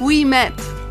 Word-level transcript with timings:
we 0.00 0.24
met. 0.24 0.83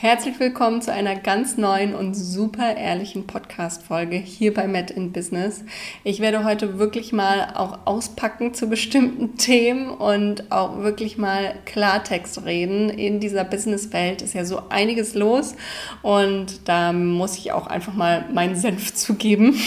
Herzlich 0.00 0.38
willkommen 0.38 0.80
zu 0.80 0.92
einer 0.92 1.16
ganz 1.16 1.56
neuen 1.56 1.92
und 1.92 2.14
super 2.14 2.76
ehrlichen 2.76 3.26
Podcast-Folge 3.26 4.14
hier 4.14 4.54
bei 4.54 4.68
Met 4.68 4.92
in 4.92 5.10
Business. 5.10 5.64
Ich 6.04 6.20
werde 6.20 6.44
heute 6.44 6.78
wirklich 6.78 7.12
mal 7.12 7.52
auch 7.56 7.80
auspacken 7.84 8.54
zu 8.54 8.68
bestimmten 8.68 9.36
Themen 9.38 9.90
und 9.90 10.52
auch 10.52 10.78
wirklich 10.84 11.18
mal 11.18 11.52
Klartext 11.64 12.44
reden. 12.44 12.90
In 12.90 13.18
dieser 13.18 13.42
Businesswelt 13.42 14.22
ist 14.22 14.34
ja 14.34 14.44
so 14.44 14.62
einiges 14.68 15.16
los 15.16 15.56
und 16.02 16.68
da 16.68 16.92
muss 16.92 17.36
ich 17.36 17.50
auch 17.50 17.66
einfach 17.66 17.94
mal 17.94 18.24
meinen 18.32 18.54
Senf 18.54 18.94
zugeben. 18.94 19.60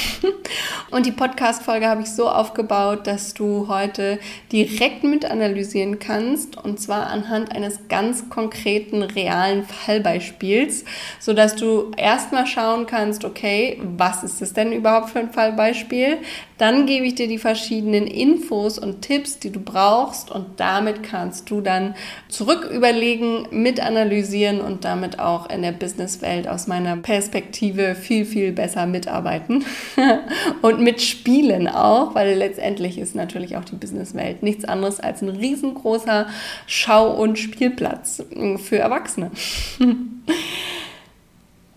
Und 0.91 1.07
die 1.07 1.11
Podcast-Folge 1.11 1.87
habe 1.87 2.03
ich 2.03 2.09
so 2.09 2.29
aufgebaut, 2.29 3.05
dass 3.05 3.33
du 3.33 3.67
heute 3.67 4.17
direkt 4.53 5.03
mit 5.03 5.25
analysieren 5.25 5.99
kannst 5.99 6.55
und 6.55 6.79
zwar 6.79 7.07
anhand 7.07 7.51
eines 7.51 7.89
ganz 7.89 8.29
konkreten, 8.29 9.01
realen 9.01 9.65
Fallbeispiels 9.65 10.20
Fallbeispiels, 10.21 10.85
sodass 11.19 11.55
du 11.55 11.91
erstmal 11.97 12.45
schauen 12.47 12.85
kannst, 12.85 13.25
okay, 13.25 13.79
was 13.97 14.23
ist 14.23 14.41
es 14.41 14.53
denn 14.53 14.71
überhaupt 14.71 15.09
für 15.09 15.19
ein 15.19 15.31
Fallbeispiel? 15.31 16.19
Dann 16.61 16.85
gebe 16.85 17.07
ich 17.07 17.15
dir 17.15 17.27
die 17.27 17.39
verschiedenen 17.39 18.05
Infos 18.05 18.77
und 18.77 19.01
Tipps, 19.01 19.39
die 19.39 19.49
du 19.49 19.59
brauchst 19.59 20.29
und 20.29 20.45
damit 20.59 21.01
kannst 21.01 21.49
du 21.49 21.59
dann 21.59 21.95
zurück 22.29 22.69
überlegen, 22.71 23.47
mit 23.49 23.79
analysieren 23.79 24.61
und 24.61 24.85
damit 24.85 25.17
auch 25.17 25.49
in 25.49 25.63
der 25.63 25.71
Businesswelt 25.71 26.47
aus 26.47 26.67
meiner 26.67 26.97
Perspektive 26.97 27.95
viel, 27.95 28.25
viel 28.25 28.51
besser 28.51 28.85
mitarbeiten 28.85 29.65
und 30.61 30.81
mitspielen 30.81 31.67
auch, 31.67 32.13
weil 32.13 32.37
letztendlich 32.37 32.99
ist 32.99 33.15
natürlich 33.15 33.57
auch 33.57 33.65
die 33.65 33.77
Businesswelt 33.77 34.43
nichts 34.43 34.63
anderes 34.63 34.99
als 34.99 35.23
ein 35.23 35.29
riesengroßer 35.29 36.27
Schau- 36.67 37.15
und 37.19 37.39
Spielplatz 37.39 38.23
für 38.57 38.77
Erwachsene. 38.77 39.31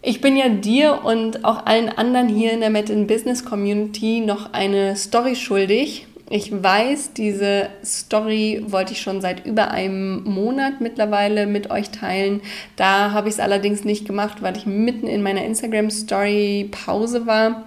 Ich 0.06 0.20
bin 0.20 0.36
ja 0.36 0.50
dir 0.50 1.00
und 1.02 1.47
auch 1.47 1.64
allen 1.64 1.88
anderen 1.88 2.28
hier 2.28 2.52
in 2.52 2.60
der 2.60 2.69
Met 2.69 2.91
in 2.91 3.06
Business 3.06 3.42
Community 3.42 4.20
noch 4.20 4.52
eine 4.52 4.96
Story 4.96 5.34
schuldig. 5.34 6.06
Ich 6.28 6.52
weiß, 6.52 7.14
diese 7.14 7.70
Story 7.83 8.62
wollte 8.66 8.92
ich 8.92 9.00
schon 9.00 9.22
seit 9.22 9.46
über 9.46 9.70
einem 9.70 10.22
Monat 10.24 10.83
mittlerweile 10.83 11.46
mit 11.46 11.70
euch 11.70 11.88
teilen. 11.88 12.42
Da 12.77 13.12
habe 13.12 13.28
ich 13.28 13.36
es 13.36 13.41
allerdings 13.41 13.84
nicht 13.84 14.06
gemacht, 14.06 14.42
weil 14.42 14.58
ich 14.58 14.66
mitten 14.66 15.06
in 15.06 15.22
meiner 15.22 15.42
Instagram 15.42 15.88
Story 15.88 16.68
Pause 16.70 17.24
war. 17.24 17.64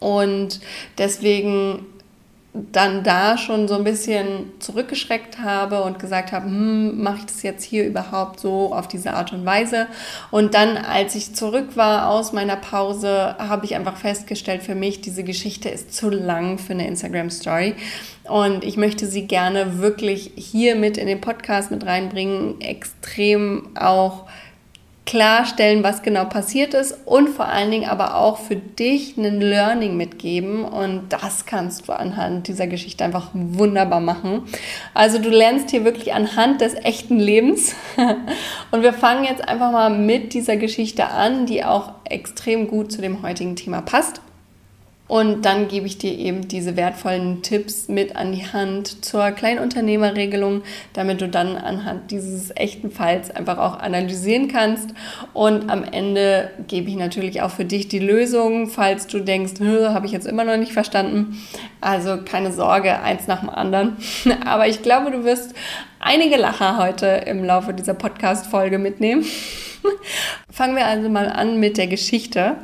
Und 0.00 0.58
deswegen 0.98 1.86
dann 2.72 3.02
da 3.04 3.38
schon 3.38 3.68
so 3.68 3.74
ein 3.74 3.84
bisschen 3.84 4.52
zurückgeschreckt 4.58 5.38
habe 5.38 5.82
und 5.82 5.98
gesagt 5.98 6.32
habe, 6.32 6.46
hm, 6.46 7.02
mache 7.02 7.18
ich 7.18 7.26
das 7.26 7.42
jetzt 7.42 7.64
hier 7.64 7.86
überhaupt 7.86 8.40
so 8.40 8.72
auf 8.72 8.88
diese 8.88 9.12
Art 9.12 9.32
und 9.32 9.44
Weise? 9.44 9.86
Und 10.30 10.54
dann, 10.54 10.76
als 10.76 11.14
ich 11.14 11.34
zurück 11.34 11.76
war 11.76 12.08
aus 12.08 12.32
meiner 12.32 12.56
Pause, 12.56 13.36
habe 13.38 13.64
ich 13.66 13.74
einfach 13.74 13.96
festgestellt 13.96 14.62
für 14.62 14.74
mich, 14.74 15.00
diese 15.00 15.24
Geschichte 15.24 15.68
ist 15.68 15.94
zu 15.94 16.10
lang 16.10 16.58
für 16.58 16.72
eine 16.72 16.86
Instagram 16.86 17.30
Story. 17.30 17.74
Und 18.24 18.64
ich 18.64 18.76
möchte 18.76 19.06
sie 19.06 19.26
gerne 19.26 19.78
wirklich 19.78 20.32
hier 20.36 20.74
mit 20.74 20.98
in 20.98 21.06
den 21.06 21.20
Podcast 21.20 21.70
mit 21.70 21.86
reinbringen, 21.86 22.60
extrem 22.60 23.68
auch 23.76 24.26
klarstellen, 25.06 25.84
was 25.84 26.02
genau 26.02 26.24
passiert 26.24 26.74
ist 26.74 26.98
und 27.06 27.28
vor 27.28 27.46
allen 27.46 27.70
Dingen 27.70 27.88
aber 27.88 28.16
auch 28.16 28.38
für 28.38 28.56
dich 28.56 29.16
einen 29.16 29.40
Learning 29.40 29.96
mitgeben 29.96 30.64
und 30.64 31.04
das 31.10 31.46
kannst 31.46 31.86
du 31.86 31.92
anhand 31.92 32.48
dieser 32.48 32.66
Geschichte 32.66 33.04
einfach 33.04 33.30
wunderbar 33.32 34.00
machen. 34.00 34.42
Also 34.94 35.18
du 35.18 35.30
lernst 35.30 35.70
hier 35.70 35.84
wirklich 35.84 36.12
anhand 36.12 36.60
des 36.60 36.74
echten 36.74 37.20
Lebens 37.20 37.76
und 38.72 38.82
wir 38.82 38.92
fangen 38.92 39.24
jetzt 39.24 39.48
einfach 39.48 39.70
mal 39.70 39.90
mit 39.90 40.34
dieser 40.34 40.56
Geschichte 40.56 41.06
an, 41.06 41.46
die 41.46 41.64
auch 41.64 41.92
extrem 42.04 42.66
gut 42.66 42.90
zu 42.90 43.00
dem 43.00 43.22
heutigen 43.22 43.54
Thema 43.54 43.82
passt. 43.82 44.20
Und 45.08 45.46
dann 45.46 45.68
gebe 45.68 45.86
ich 45.86 45.98
dir 45.98 46.12
eben 46.12 46.48
diese 46.48 46.76
wertvollen 46.76 47.42
Tipps 47.42 47.86
mit 47.88 48.16
an 48.16 48.32
die 48.32 48.44
Hand 48.44 49.04
zur 49.04 49.30
Kleinunternehmerregelung, 49.30 50.62
damit 50.94 51.20
du 51.20 51.28
dann 51.28 51.56
anhand 51.56 52.10
dieses 52.10 52.50
echten 52.56 52.90
Falls 52.90 53.30
einfach 53.30 53.58
auch 53.58 53.78
analysieren 53.78 54.48
kannst. 54.48 54.90
Und 55.32 55.70
am 55.70 55.84
Ende 55.84 56.50
gebe 56.66 56.90
ich 56.90 56.96
natürlich 56.96 57.40
auch 57.42 57.52
für 57.52 57.64
dich 57.64 57.86
die 57.86 58.00
Lösung, 58.00 58.68
falls 58.68 59.06
du 59.06 59.20
denkst, 59.20 59.60
habe 59.60 60.06
ich 60.06 60.12
jetzt 60.12 60.26
immer 60.26 60.42
noch 60.42 60.56
nicht 60.56 60.72
verstanden. 60.72 61.40
Also 61.80 62.18
keine 62.24 62.50
Sorge, 62.50 63.00
eins 63.00 63.28
nach 63.28 63.40
dem 63.40 63.50
anderen. 63.50 63.96
Aber 64.44 64.66
ich 64.66 64.82
glaube, 64.82 65.12
du 65.12 65.24
wirst 65.24 65.54
einige 66.00 66.36
Lacher 66.36 66.78
heute 66.78 67.06
im 67.06 67.44
Laufe 67.44 67.72
dieser 67.72 67.94
Podcast-Folge 67.94 68.78
mitnehmen. 68.78 69.24
Fangen 70.50 70.76
wir 70.76 70.86
also 70.86 71.08
mal 71.08 71.28
an 71.28 71.60
mit 71.60 71.76
der 71.76 71.86
Geschichte. 71.86 72.56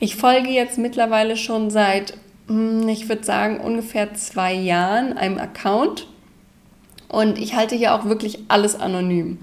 Ich 0.00 0.16
folge 0.16 0.50
jetzt 0.50 0.78
mittlerweile 0.78 1.36
schon 1.36 1.70
seit, 1.70 2.14
hm, 2.48 2.88
ich 2.88 3.08
würde 3.08 3.24
sagen, 3.24 3.60
ungefähr 3.60 4.14
zwei 4.14 4.52
Jahren 4.52 5.16
einem 5.16 5.38
Account. 5.38 6.06
Und 7.08 7.38
ich 7.38 7.54
halte 7.54 7.74
hier 7.74 7.94
auch 7.94 8.06
wirklich 8.06 8.38
alles 8.48 8.74
anonym. 8.74 9.38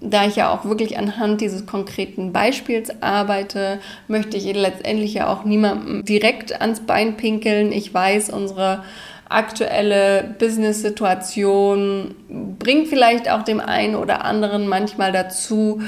Da 0.00 0.26
ich 0.26 0.36
ja 0.36 0.50
auch 0.50 0.64
wirklich 0.64 0.96
anhand 0.96 1.42
dieses 1.42 1.66
konkreten 1.66 2.32
Beispiels 2.32 3.02
arbeite, 3.02 3.80
möchte 4.08 4.38
ich 4.38 4.44
letztendlich 4.54 5.12
ja 5.12 5.28
auch 5.28 5.44
niemandem 5.44 6.04
direkt 6.06 6.58
ans 6.58 6.80
Bein 6.80 7.18
pinkeln. 7.18 7.70
Ich 7.70 7.92
weiß, 7.92 8.30
unsere 8.30 8.82
aktuelle 9.28 10.34
Business-Situation 10.38 12.14
bringt 12.58 12.88
vielleicht 12.88 13.30
auch 13.30 13.42
dem 13.42 13.60
einen 13.60 13.94
oder 13.94 14.24
anderen 14.24 14.66
manchmal 14.66 15.12
dazu, 15.12 15.80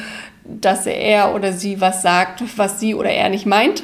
dass 0.44 0.86
er 0.86 1.34
oder 1.34 1.52
sie 1.52 1.80
was 1.80 2.02
sagt, 2.02 2.42
was 2.56 2.80
sie 2.80 2.94
oder 2.94 3.10
er 3.10 3.28
nicht 3.28 3.46
meint. 3.46 3.82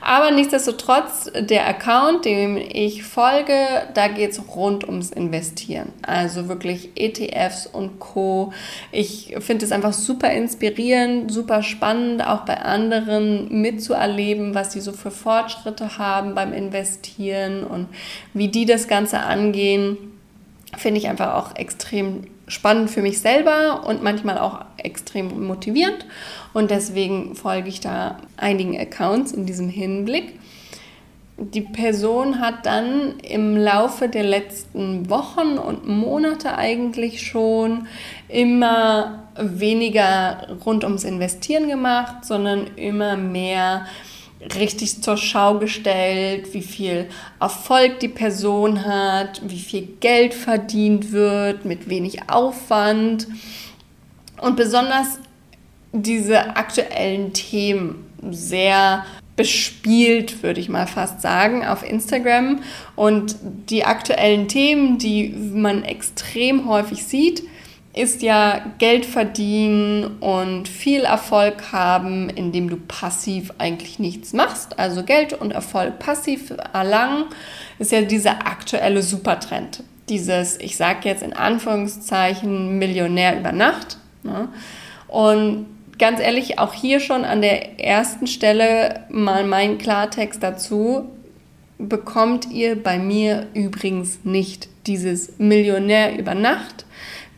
Aber 0.00 0.30
nichtsdestotrotz, 0.30 1.30
der 1.38 1.66
Account, 1.68 2.24
dem 2.24 2.56
ich 2.56 3.04
folge, 3.04 3.54
da 3.94 4.08
geht 4.08 4.32
es 4.32 4.42
rund 4.54 4.84
ums 4.86 5.10
Investieren. 5.10 5.92
Also 6.02 6.48
wirklich 6.48 6.90
ETFs 6.96 7.66
und 7.66 8.00
Co. 8.00 8.52
Ich 8.90 9.36
finde 9.40 9.64
es 9.64 9.72
einfach 9.72 9.92
super 9.92 10.32
inspirierend, 10.32 11.30
super 11.30 11.62
spannend, 11.62 12.26
auch 12.26 12.40
bei 12.40 12.60
anderen 12.60 13.60
mitzuerleben, 13.60 14.54
was 14.54 14.72
sie 14.72 14.80
so 14.80 14.92
für 14.92 15.10
Fortschritte 15.10 15.98
haben 15.98 16.34
beim 16.34 16.52
Investieren 16.52 17.64
und 17.64 17.88
wie 18.34 18.48
die 18.48 18.66
das 18.66 18.88
Ganze 18.88 19.20
angehen. 19.20 19.96
Finde 20.76 20.98
ich 20.98 21.08
einfach 21.08 21.34
auch 21.34 21.56
extrem 21.56 22.26
spannend 22.46 22.90
für 22.90 23.02
mich 23.02 23.20
selber 23.20 23.86
und 23.86 24.02
manchmal 24.02 24.38
auch 24.38 24.64
extrem 24.78 25.46
motivierend. 25.46 26.06
Und 26.52 26.70
deswegen 26.70 27.34
folge 27.34 27.68
ich 27.68 27.80
da 27.80 28.18
einigen 28.36 28.78
Accounts 28.78 29.32
in 29.32 29.46
diesem 29.46 29.68
Hinblick. 29.68 30.38
Die 31.40 31.60
Person 31.60 32.40
hat 32.40 32.66
dann 32.66 33.20
im 33.20 33.56
Laufe 33.56 34.08
der 34.08 34.24
letzten 34.24 35.08
Wochen 35.08 35.56
und 35.56 35.86
Monate 35.86 36.56
eigentlich 36.58 37.24
schon 37.24 37.86
immer 38.28 39.28
weniger 39.36 40.48
rund 40.66 40.82
ums 40.82 41.04
Investieren 41.04 41.68
gemacht, 41.68 42.24
sondern 42.24 42.66
immer 42.74 43.16
mehr 43.16 43.86
richtig 44.56 45.02
zur 45.02 45.16
Schau 45.16 45.58
gestellt, 45.58 46.54
wie 46.54 46.62
viel 46.62 47.08
Erfolg 47.40 48.00
die 48.00 48.08
Person 48.08 48.84
hat, 48.84 49.40
wie 49.48 49.58
viel 49.58 49.88
Geld 50.00 50.34
verdient 50.34 51.12
wird, 51.12 51.64
mit 51.64 51.88
wenig 51.88 52.30
Aufwand. 52.30 53.26
Und 54.40 54.56
besonders 54.56 55.18
diese 55.92 56.56
aktuellen 56.56 57.32
Themen 57.32 58.06
sehr 58.30 59.04
bespielt, 59.36 60.42
würde 60.42 60.60
ich 60.60 60.68
mal 60.68 60.86
fast 60.86 61.22
sagen, 61.22 61.64
auf 61.64 61.88
Instagram. 61.88 62.60
Und 62.96 63.36
die 63.70 63.84
aktuellen 63.84 64.48
Themen, 64.48 64.98
die 64.98 65.28
man 65.54 65.84
extrem 65.84 66.68
häufig 66.68 67.04
sieht, 67.04 67.44
ist 67.94 68.22
ja 68.22 68.60
Geld 68.78 69.06
verdienen 69.06 70.18
und 70.20 70.68
viel 70.68 71.00
Erfolg 71.00 71.72
haben, 71.72 72.28
indem 72.28 72.68
du 72.68 72.76
passiv 72.76 73.52
eigentlich 73.58 73.98
nichts 73.98 74.32
machst. 74.32 74.78
Also 74.78 75.02
Geld 75.02 75.32
und 75.32 75.52
Erfolg 75.52 75.98
passiv 75.98 76.52
erlangen, 76.72 77.24
ist 77.78 77.92
ja 77.92 78.02
dieser 78.02 78.46
aktuelle 78.46 79.02
Supertrend. 79.02 79.82
dieses, 80.08 80.58
ich 80.58 80.76
sage 80.76 81.00
jetzt 81.08 81.22
in 81.22 81.34
Anführungszeichen, 81.34 82.78
Millionär 82.78 83.38
über 83.38 83.52
Nacht. 83.52 83.98
Ne? 84.22 84.48
Und 85.08 85.66
ganz 85.98 86.20
ehrlich, 86.20 86.58
auch 86.58 86.72
hier 86.72 87.00
schon 87.00 87.24
an 87.24 87.42
der 87.42 87.80
ersten 87.80 88.26
Stelle 88.26 89.04
mal 89.10 89.44
mein 89.44 89.78
Klartext 89.78 90.42
dazu. 90.42 91.10
Bekommt 91.78 92.50
ihr 92.50 92.82
bei 92.82 92.98
mir 92.98 93.46
übrigens 93.54 94.20
nicht 94.24 94.68
dieses 94.86 95.38
Millionär 95.38 96.18
über 96.18 96.34
Nacht, 96.34 96.86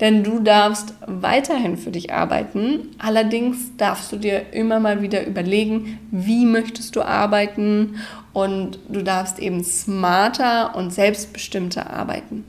denn 0.00 0.24
du 0.24 0.40
darfst 0.40 0.94
weiterhin 1.06 1.76
für 1.76 1.90
dich 1.90 2.12
arbeiten. 2.12 2.88
Allerdings 2.98 3.76
darfst 3.76 4.10
du 4.12 4.16
dir 4.16 4.52
immer 4.52 4.80
mal 4.80 5.02
wieder 5.02 5.26
überlegen, 5.26 5.98
wie 6.10 6.46
möchtest 6.46 6.96
du 6.96 7.02
arbeiten 7.02 7.96
und 8.32 8.78
du 8.88 9.02
darfst 9.02 9.38
eben 9.38 9.62
smarter 9.62 10.74
und 10.74 10.90
selbstbestimmter 10.90 11.90
arbeiten. 11.90 12.44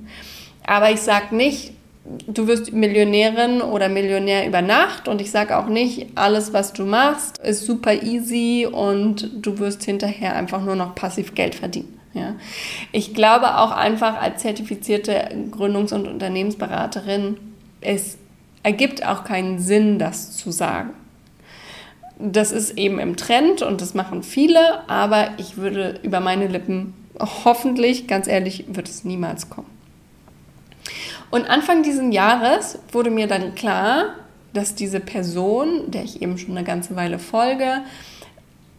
Aber 0.65 0.91
ich 0.91 1.01
sage 1.01 1.35
nicht, 1.35 1.73
du 2.03 2.47
wirst 2.47 2.73
Millionärin 2.73 3.61
oder 3.61 3.89
Millionär 3.89 4.47
über 4.47 4.61
Nacht 4.61 5.07
und 5.07 5.21
ich 5.21 5.31
sage 5.31 5.57
auch 5.57 5.67
nicht, 5.67 6.07
alles, 6.15 6.53
was 6.53 6.73
du 6.73 6.85
machst, 6.85 7.37
ist 7.39 7.65
super 7.65 7.93
easy 7.93 8.67
und 8.69 9.29
du 9.45 9.59
wirst 9.59 9.83
hinterher 9.83 10.35
einfach 10.35 10.63
nur 10.63 10.75
noch 10.75 10.95
passiv 10.95 11.35
Geld 11.35 11.55
verdienen. 11.55 11.99
Ja. 12.13 12.35
Ich 12.91 13.13
glaube 13.13 13.57
auch 13.57 13.71
einfach 13.71 14.21
als 14.21 14.41
zertifizierte 14.41 15.29
Gründungs- 15.51 15.93
und 15.93 16.07
Unternehmensberaterin, 16.07 17.37
es 17.79 18.17
ergibt 18.63 19.05
auch 19.05 19.23
keinen 19.23 19.59
Sinn, 19.59 19.97
das 19.97 20.35
zu 20.35 20.51
sagen. 20.51 20.91
Das 22.19 22.51
ist 22.51 22.77
eben 22.77 22.99
im 22.99 23.15
Trend 23.15 23.61
und 23.61 23.81
das 23.81 23.93
machen 23.93 24.21
viele, 24.21 24.87
aber 24.87 25.29
ich 25.37 25.57
würde 25.57 25.99
über 26.03 26.19
meine 26.19 26.47
Lippen 26.47 26.93
hoffentlich, 27.19 28.07
ganz 28.07 28.27
ehrlich, 28.27 28.65
wird 28.67 28.89
es 28.89 29.03
niemals 29.03 29.49
kommen. 29.49 29.70
Und 31.31 31.49
Anfang 31.49 31.81
dieses 31.83 32.13
Jahres 32.13 32.77
wurde 32.91 33.09
mir 33.09 33.27
dann 33.27 33.55
klar, 33.55 34.15
dass 34.53 34.75
diese 34.75 34.99
Person, 34.99 35.89
der 35.89 36.03
ich 36.03 36.21
eben 36.21 36.37
schon 36.37 36.57
eine 36.57 36.65
ganze 36.65 36.95
Weile 36.95 37.19
folge, 37.19 37.81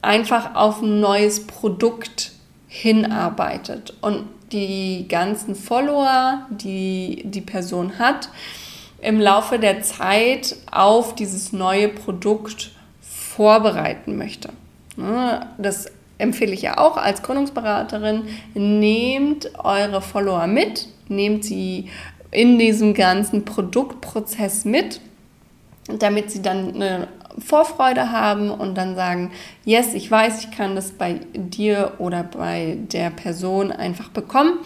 einfach 0.02 0.54
auf 0.54 0.82
ein 0.82 1.00
neues 1.00 1.46
Produkt 1.46 2.32
hinarbeitet. 2.68 3.94
Und 4.02 4.28
die 4.52 5.06
ganzen 5.08 5.54
Follower, 5.54 6.46
die 6.50 7.22
die 7.24 7.40
Person 7.40 7.98
hat, 7.98 8.28
im 9.00 9.18
Laufe 9.18 9.58
der 9.58 9.82
Zeit 9.82 10.56
auf 10.70 11.14
dieses 11.14 11.52
neue 11.52 11.88
Produkt 11.88 12.72
vorbereiten 13.00 14.16
möchte. 14.16 14.50
Das 15.56 15.86
empfehle 16.18 16.52
ich 16.52 16.62
ja 16.62 16.78
auch 16.78 16.98
als 16.98 17.22
Gründungsberaterin. 17.22 18.24
Nehmt 18.54 19.50
eure 19.58 20.02
Follower 20.02 20.46
mit, 20.46 20.86
nehmt 21.08 21.44
sie 21.44 21.88
in 22.32 22.58
diesem 22.58 22.94
ganzen 22.94 23.44
Produktprozess 23.44 24.64
mit, 24.64 25.00
damit 25.98 26.30
sie 26.30 26.42
dann 26.42 26.74
eine 26.74 27.08
Vorfreude 27.38 28.10
haben 28.10 28.50
und 28.50 28.74
dann 28.76 28.94
sagen, 28.96 29.30
yes, 29.64 29.94
ich 29.94 30.10
weiß, 30.10 30.44
ich 30.44 30.50
kann 30.50 30.74
das 30.74 30.90
bei 30.92 31.20
dir 31.34 31.94
oder 31.98 32.24
bei 32.24 32.78
der 32.92 33.10
Person 33.10 33.72
einfach 33.72 34.08
bekommen 34.08 34.58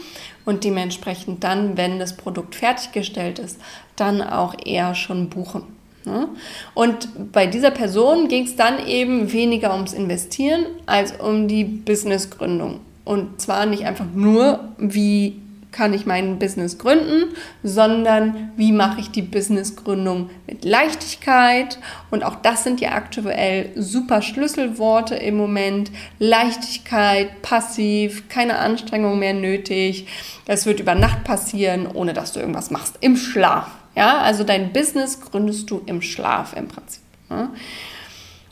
und 0.45 0.65
dementsprechend 0.65 1.45
dann, 1.45 1.77
wenn 1.77 1.99
das 1.99 2.17
Produkt 2.17 2.55
fertiggestellt 2.55 3.39
ist, 3.39 3.61
dann 3.97 4.23
auch 4.23 4.55
eher 4.65 4.95
schon 4.95 5.29
buchen. 5.29 5.63
Ne? 6.05 6.29
Und 6.75 7.33
bei 7.33 7.47
dieser 7.47 7.71
Person 7.71 8.29
ging 8.29 8.45
es 8.45 8.57
dann 8.57 8.87
eben 8.87 9.33
weniger 9.33 9.73
ums 9.73 9.93
Investieren 9.93 10.67
als 10.87 11.13
um 11.13 11.49
die 11.49 11.65
Businessgründung. 11.65 12.81
Und 13.05 13.41
zwar 13.41 13.67
nicht 13.67 13.85
einfach 13.85 14.07
nur, 14.15 14.69
wie 14.79 15.41
kann 15.77 15.93
ich 15.93 16.07
mein 16.07 16.39
Business 16.39 16.79
gründen, 16.79 17.35
sondern 17.63 18.53
wie 18.57 18.73
mache 18.73 18.99
ich 18.99 19.11
die 19.11 19.21
Businessgründung 19.21 20.31
mit 20.47 20.65
Leichtigkeit. 20.65 21.79
Und 22.11 22.25
auch 22.25 22.37
das 22.37 22.65
sind 22.65 22.81
ja 22.81 22.93
aktuell 22.93 23.71
super 23.77 24.23
Schlüsselworte 24.23 25.17
im 25.17 25.37
Moment. 25.37 25.91
Leichtigkeit, 26.19 27.43
passiv, 27.43 28.29
keine 28.31 28.59
Anstrengung 28.59 29.19
mehr 29.19 29.35
nötig. 29.35 30.07
Das 30.47 30.65
wird 30.65 30.81
über 30.81 30.95
Nacht 30.95 31.25
passieren, 31.25 31.87
ohne 31.93 32.15
dass 32.15 32.33
du 32.33 32.41
irgendwas 32.41 32.71
machst, 32.71 32.97
im 33.01 33.17
Schlaf. 33.17 33.69
Ja, 33.95 34.19
also 34.19 34.45
dein 34.45 34.73
Business 34.73 35.21
gründest 35.21 35.71
du 35.71 35.83
im 35.85 36.01
Schlaf 36.01 36.55
im 36.57 36.69
Prinzip. 36.69 37.03
Ja? 37.29 37.51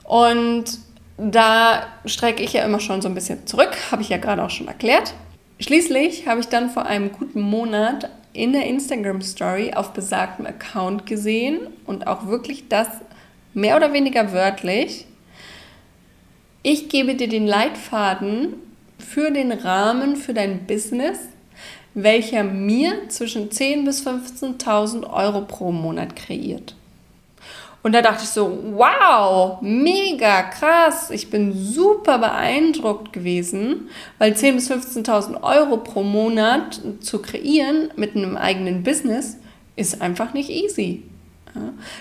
Und 0.05 0.79
da 1.17 1.87
strecke 2.05 2.43
ich 2.43 2.53
ja 2.53 2.65
immer 2.65 2.81
schon 2.81 3.01
so 3.01 3.09
ein 3.09 3.15
bisschen 3.15 3.47
zurück, 3.47 3.71
habe 3.91 4.03
ich 4.03 4.11
ja 4.11 4.19
gerade 4.19 4.43
auch 4.43 4.51
schon 4.51 4.69
erklärt. 4.69 5.15
Schließlich 5.61 6.27
habe 6.27 6.41
ich 6.41 6.47
dann 6.49 6.71
vor 6.71 6.87
einem 6.87 7.13
guten 7.13 7.41
Monat 7.41 8.11
in 8.33 8.53
der 8.53 8.67
Instagram 8.67 9.23
Story 9.23 9.73
auf 9.73 9.93
besagtem 9.93 10.47
Account 10.47 11.07
gesehen 11.07 11.61
und 11.87 12.07
auch 12.07 12.27
wirklich 12.27 12.69
das 12.69 12.89
mehr 13.55 13.77
oder 13.77 13.93
weniger 13.93 14.33
wörtlich. 14.33 15.07
Ich 16.63 16.89
gebe 16.89 17.15
dir 17.15 17.29
den 17.29 17.47
Leitfaden 17.47 18.55
für 18.99 19.31
den 19.31 19.53
Rahmen 19.53 20.17
für 20.17 20.35
dein 20.35 20.67
Business, 20.67 21.19
welcher 21.95 22.43
mir 22.43 23.09
zwischen 23.09 23.51
10.000 23.51 23.85
bis 23.85 24.07
15.000 24.07 25.09
Euro 25.13 25.43
pro 25.43 25.71
Monat 25.71 26.17
kreiert. 26.17 26.75
Und 27.85 27.93
da 27.93 28.01
dachte 28.01 28.23
ich 28.23 28.31
so, 28.31 28.61
wow, 28.73 29.61
mega 29.61 30.43
krass. 30.45 31.11
Ich 31.11 31.29
bin 31.29 31.53
super 31.53 32.17
beeindruckt 32.19 33.13
gewesen, 33.13 33.91
weil 34.19 34.33
10.000 34.33 34.53
bis 34.55 34.71
15.000 34.71 35.43
Euro 35.43 35.77
pro 35.77 36.03
Monat 36.03 36.81
zu 37.01 37.21
kreieren 37.21 37.91
mit 37.95 38.17
einem 38.17 38.39
eigenen 38.39 38.83
Business 38.83 39.37
ist 39.77 40.01
einfach 40.01 40.33
nicht 40.33 40.49
easy. 40.49 41.03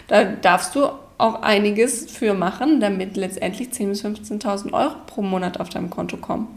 Da 0.08 0.24
darfst 0.24 0.74
du 0.74 0.88
auch 1.24 1.42
einiges 1.42 2.12
für 2.12 2.34
machen, 2.34 2.82
damit 2.82 3.16
letztendlich 3.16 3.70
10.000 3.70 3.88
bis 3.88 4.04
15.000 4.04 4.74
Euro 4.74 4.96
pro 5.08 5.22
Monat 5.22 5.58
auf 5.58 5.70
deinem 5.70 5.90
Konto 5.90 6.18
kommen. 6.18 6.50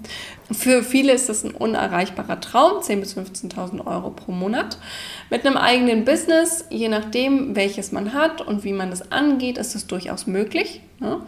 Für 0.51 0.83
viele 0.83 1.13
ist 1.13 1.29
das 1.29 1.45
ein 1.45 1.53
unerreichbarer 1.53 2.41
Traum, 2.41 2.81
10.000 2.81 2.97
bis 2.97 3.17
15.000 3.17 3.87
Euro 3.87 4.11
pro 4.11 4.33
Monat. 4.33 4.79
Mit 5.31 5.47
einem 5.47 5.57
eigenen 5.57 6.05
Business, 6.05 6.65
je 6.69 6.89
nachdem, 6.89 7.55
welches 7.55 7.93
man 7.93 8.13
hat 8.13 8.41
und 8.41 8.65
wie 8.65 8.73
man 8.73 8.91
das 8.91 9.13
angeht, 9.13 9.57
ist 9.57 9.77
das 9.77 9.87
durchaus 9.87 10.27
möglich. 10.27 10.81
Ne? 10.99 11.21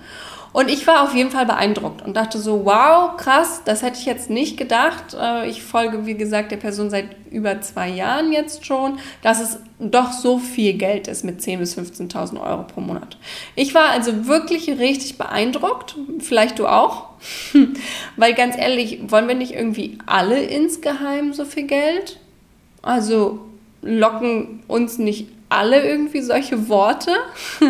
Und 0.52 0.68
ich 0.70 0.86
war 0.86 1.02
auf 1.02 1.14
jeden 1.14 1.30
Fall 1.30 1.46
beeindruckt 1.46 2.02
und 2.02 2.16
dachte 2.16 2.38
so, 2.38 2.64
wow, 2.64 3.16
krass, 3.16 3.62
das 3.64 3.82
hätte 3.82 3.98
ich 3.98 4.06
jetzt 4.06 4.30
nicht 4.30 4.56
gedacht. 4.56 5.14
Äh, 5.18 5.49
ich 5.49 5.62
folge, 5.62 6.06
wie 6.06 6.14
gesagt, 6.14 6.50
der 6.52 6.56
Person 6.56 6.90
seit 6.90 7.08
über 7.30 7.61
zwei 7.61 7.88
Jahren 7.88 8.32
jetzt 8.32 8.64
schon, 8.64 8.99
dass 9.23 9.40
es 9.40 9.58
doch 9.78 10.12
so 10.12 10.38
viel 10.38 10.75
Geld 10.75 11.06
ist 11.06 11.25
mit 11.25 11.40
10.000 11.40 11.58
bis 11.58 11.78
15.000 11.78 12.40
Euro 12.40 12.62
pro 12.64 12.80
Monat. 12.80 13.18
Ich 13.54 13.75
war 13.75 13.90
also 13.90 14.26
wirklich 14.26 14.68
richtig 14.68 15.18
beeindruckt, 15.18 15.96
vielleicht 16.18 16.58
du 16.58 16.66
auch, 16.66 17.08
weil 18.16 18.34
ganz 18.34 18.56
ehrlich, 18.56 19.00
wollen 19.08 19.28
wir 19.28 19.34
nicht 19.34 19.52
irgendwie 19.52 19.99
alle 20.06 20.40
insgeheim 20.42 21.32
so 21.32 21.44
viel 21.44 21.66
Geld? 21.66 22.18
Also 22.82 23.40
locken 23.82 24.62
uns 24.66 24.99
nicht 24.99 25.28
alle 25.49 25.87
irgendwie 25.87 26.20
solche 26.20 26.68
Worte? 26.68 27.12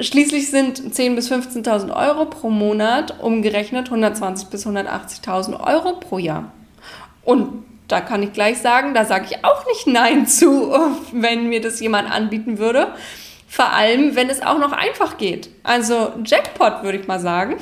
Schließlich 0.00 0.50
sind 0.50 0.80
10.000 0.80 1.14
bis 1.14 1.30
15.000 1.30 1.94
Euro 1.94 2.24
pro 2.24 2.50
Monat 2.50 3.20
umgerechnet 3.20 3.90
120.000 3.90 4.50
bis 4.50 4.66
180.000 4.66 5.60
Euro 5.60 6.00
pro 6.00 6.18
Jahr. 6.18 6.52
Und 7.22 7.64
da 7.86 8.00
kann 8.00 8.22
ich 8.22 8.32
gleich 8.32 8.58
sagen, 8.58 8.94
da 8.94 9.04
sage 9.04 9.26
ich 9.30 9.44
auch 9.44 9.64
nicht 9.66 9.86
Nein 9.86 10.26
zu, 10.26 10.72
wenn 11.12 11.48
mir 11.48 11.60
das 11.60 11.78
jemand 11.78 12.10
anbieten 12.10 12.58
würde. 12.58 12.88
Vor 13.46 13.72
allem, 13.72 14.16
wenn 14.16 14.30
es 14.30 14.42
auch 14.42 14.58
noch 14.58 14.72
einfach 14.72 15.16
geht. 15.16 15.48
Also 15.62 16.12
Jackpot 16.24 16.82
würde 16.82 16.98
ich 16.98 17.06
mal 17.06 17.20
sagen. 17.20 17.56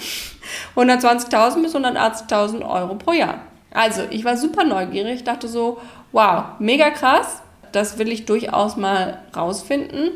120.000 0.75 1.63
bis 1.63 1.75
180.000 1.75 2.67
Euro 2.67 2.95
pro 2.95 3.13
Jahr. 3.13 3.43
Also 3.71 4.03
ich 4.09 4.25
war 4.25 4.39
super 4.39 4.65
neugierig, 4.65 5.25
dachte 5.25 5.49
so, 5.49 5.83
wow, 6.13 6.45
mega 6.59 6.89
krass. 6.89 7.43
Das 7.73 7.99
will 7.99 8.11
ich 8.11 8.25
durchaus 8.25 8.77
mal 8.77 9.19
rausfinden 9.37 10.13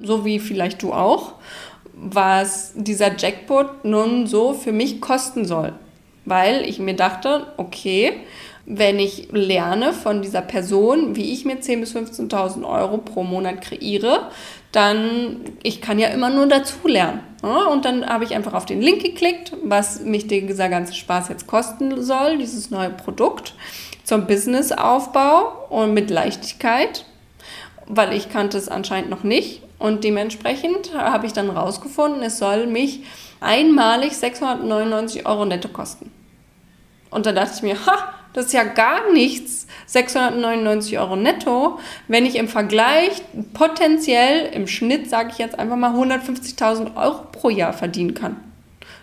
so 0.00 0.24
wie 0.24 0.38
vielleicht 0.38 0.82
du 0.82 0.92
auch, 0.92 1.34
was 1.94 2.72
dieser 2.74 3.16
Jackpot 3.16 3.84
nun 3.84 4.26
so 4.26 4.54
für 4.54 4.72
mich 4.72 5.00
kosten 5.00 5.44
soll. 5.44 5.72
Weil 6.24 6.68
ich 6.68 6.78
mir 6.78 6.94
dachte, 6.94 7.48
okay, 7.56 8.12
wenn 8.64 9.00
ich 9.00 9.28
lerne 9.32 9.92
von 9.92 10.22
dieser 10.22 10.40
Person, 10.40 11.16
wie 11.16 11.32
ich 11.32 11.44
mir 11.44 11.56
10.000 11.56 11.80
bis 11.80 11.96
15.000 11.96 12.64
Euro 12.64 12.98
pro 12.98 13.24
Monat 13.24 13.60
kreiere, 13.60 14.30
dann, 14.70 15.40
ich 15.62 15.80
kann 15.80 15.98
ja 15.98 16.08
immer 16.08 16.30
nur 16.30 16.46
dazu 16.46 16.86
lernen. 16.86 17.20
Ja? 17.42 17.66
Und 17.66 17.84
dann 17.84 18.06
habe 18.06 18.24
ich 18.24 18.34
einfach 18.34 18.54
auf 18.54 18.64
den 18.64 18.80
Link 18.80 19.02
geklickt, 19.02 19.52
was 19.64 20.00
mich 20.00 20.28
dieser 20.28 20.68
ganze 20.68 20.94
Spaß 20.94 21.28
jetzt 21.28 21.46
kosten 21.46 22.02
soll, 22.02 22.38
dieses 22.38 22.70
neue 22.70 22.90
Produkt 22.90 23.54
zum 24.04 24.26
Businessaufbau 24.26 25.66
und 25.68 25.92
mit 25.92 26.10
Leichtigkeit, 26.10 27.04
weil 27.86 28.12
ich 28.12 28.30
kannte 28.30 28.58
es 28.58 28.68
anscheinend 28.68 29.10
noch 29.10 29.24
nicht. 29.24 29.61
Und 29.82 30.04
dementsprechend 30.04 30.94
habe 30.94 31.26
ich 31.26 31.32
dann 31.32 31.50
rausgefunden, 31.50 32.22
es 32.22 32.38
soll 32.38 32.68
mich 32.68 33.02
einmalig 33.40 34.16
699 34.16 35.26
Euro 35.26 35.44
netto 35.44 35.66
kosten. 35.66 36.12
Und 37.10 37.26
dann 37.26 37.34
dachte 37.34 37.54
ich 37.56 37.62
mir, 37.62 37.74
ha, 37.84 38.14
das 38.32 38.46
ist 38.46 38.52
ja 38.52 38.62
gar 38.62 39.10
nichts, 39.10 39.66
699 39.86 41.00
Euro 41.00 41.16
netto, 41.16 41.80
wenn 42.06 42.24
ich 42.24 42.36
im 42.36 42.46
Vergleich 42.46 43.22
potenziell 43.54 44.52
im 44.52 44.68
Schnitt, 44.68 45.10
sage 45.10 45.30
ich 45.32 45.38
jetzt 45.38 45.58
einfach 45.58 45.74
mal, 45.74 45.90
150.000 45.90 46.94
Euro 46.94 47.24
pro 47.32 47.50
Jahr 47.50 47.72
verdienen 47.72 48.14
kann. 48.14 48.36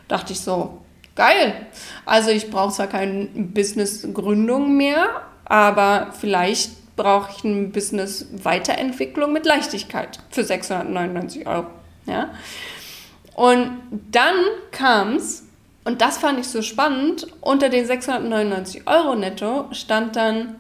Dachte 0.08 0.32
ich 0.32 0.40
so, 0.40 0.78
geil. 1.14 1.68
Also 2.06 2.30
ich 2.30 2.50
brauche 2.50 2.74
zwar 2.74 2.88
keine 2.88 3.26
Business-Gründung 3.26 4.78
mehr, 4.78 5.10
aber 5.44 6.14
vielleicht 6.18 6.72
brauche 7.00 7.32
ich 7.34 7.46
eine 7.46 7.68
Business-Weiterentwicklung 7.68 9.32
mit 9.32 9.46
Leichtigkeit 9.46 10.20
für 10.30 10.44
699 10.44 11.48
Euro. 11.48 11.68
Ja? 12.06 12.32
Und 13.36 13.80
dann 14.12 14.36
kam 14.72 15.16
es, 15.16 15.46
und 15.86 16.02
das 16.02 16.18
fand 16.18 16.42
ich 16.42 16.48
so 16.50 16.62
spannend, 16.62 17.28
unter 17.40 17.70
den 17.70 17.86
699 17.86 18.86
Euro 18.86 19.16
netto 19.16 19.70
stand 19.72 20.18
dann, 20.18 20.56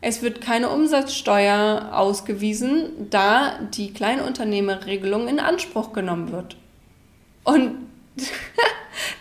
es 0.00 0.22
wird 0.22 0.40
keine 0.40 0.70
Umsatzsteuer 0.70 1.90
ausgewiesen, 1.92 3.08
da 3.10 3.56
die 3.72 3.92
Kleinunternehmerregelung 3.92 5.28
in 5.28 5.38
Anspruch 5.38 5.92
genommen 5.92 6.32
wird. 6.32 6.56
Und 7.44 7.76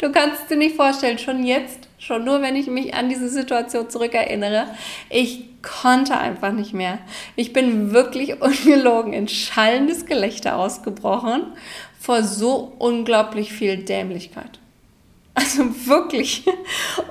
du 0.01 0.11
kannst 0.11 0.49
dir 0.49 0.57
nicht 0.57 0.75
vorstellen, 0.75 1.19
schon 1.19 1.45
jetzt, 1.45 1.87
schon 2.05 2.23
nur 2.23 2.41
wenn 2.41 2.55
ich 2.55 2.67
mich 2.67 2.93
an 2.93 3.09
diese 3.09 3.29
Situation 3.29 3.89
zurückerinnere, 3.89 4.67
ich 5.09 5.45
konnte 5.61 6.17
einfach 6.17 6.51
nicht 6.51 6.73
mehr. 6.73 6.99
Ich 7.35 7.53
bin 7.53 7.91
wirklich 7.91 8.41
ungelogen 8.41 9.13
in 9.13 9.27
schallendes 9.27 10.05
Gelächter 10.05 10.57
ausgebrochen 10.57 11.43
vor 11.99 12.21
so 12.21 12.73
unglaublich 12.77 13.51
viel 13.51 13.77
Dämlichkeit. 13.77 14.59
Also 15.33 15.63
wirklich. 15.85 16.45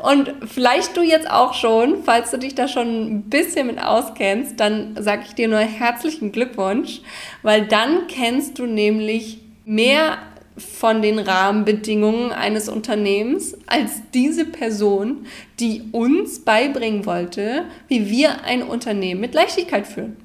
Und 0.02 0.32
vielleicht 0.46 0.96
du 0.96 1.02
jetzt 1.02 1.30
auch 1.30 1.52
schon, 1.52 2.04
falls 2.04 2.30
du 2.30 2.38
dich 2.38 2.54
da 2.54 2.68
schon 2.68 3.16
ein 3.16 3.22
bisschen 3.28 3.66
mit 3.66 3.82
auskennst, 3.82 4.58
dann 4.58 4.96
sage 4.98 5.24
ich 5.26 5.34
dir 5.34 5.48
nur 5.48 5.58
herzlichen 5.58 6.32
Glückwunsch, 6.32 7.02
weil 7.42 7.66
dann 7.66 8.06
kennst 8.06 8.58
du 8.58 8.64
nämlich 8.66 9.40
mehr 9.66 10.18
von 10.56 11.02
den 11.02 11.18
Rahmenbedingungen 11.18 12.30
eines 12.32 12.68
Unternehmens 12.68 13.56
als 13.66 14.02
diese 14.12 14.44
Person, 14.44 15.26
die 15.58 15.88
uns 15.92 16.40
beibringen 16.40 17.06
wollte, 17.06 17.64
wie 17.88 18.08
wir 18.08 18.44
ein 18.44 18.62
Unternehmen 18.62 19.20
mit 19.20 19.34
Leichtigkeit 19.34 19.86
führen. 19.86 20.16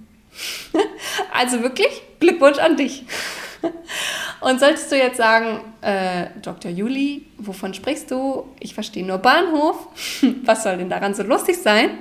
also 1.33 1.61
wirklich 1.61 2.01
Glückwunsch 2.19 2.59
an 2.59 2.77
dich. 2.77 3.05
Und 4.41 4.59
solltest 4.59 4.91
du 4.91 4.97
jetzt 4.97 5.17
sagen, 5.17 5.61
äh, 5.81 6.27
Dr. 6.41 6.71
Juli, 6.71 7.25
wovon 7.37 7.73
sprichst 7.73 8.09
du? 8.11 8.45
Ich 8.59 8.73
verstehe 8.73 9.05
nur 9.05 9.17
Bahnhof. 9.17 9.87
Was 10.43 10.63
soll 10.63 10.77
denn 10.77 10.89
daran 10.89 11.13
so 11.13 11.23
lustig 11.23 11.57
sein? 11.57 11.97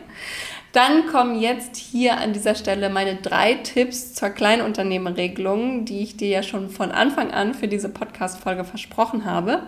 Dann 0.78 1.08
kommen 1.08 1.40
jetzt 1.40 1.74
hier 1.74 2.18
an 2.18 2.32
dieser 2.32 2.54
Stelle 2.54 2.88
meine 2.88 3.16
drei 3.16 3.54
Tipps 3.54 4.14
zur 4.14 4.28
Kleinunternehmerregelung, 4.28 5.84
die 5.84 6.04
ich 6.04 6.16
dir 6.16 6.28
ja 6.28 6.44
schon 6.44 6.70
von 6.70 6.92
Anfang 6.92 7.32
an 7.32 7.52
für 7.52 7.66
diese 7.66 7.88
Podcast-Folge 7.88 8.62
versprochen 8.62 9.24
habe, 9.24 9.64